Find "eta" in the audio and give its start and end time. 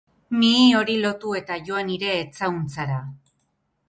1.39-1.57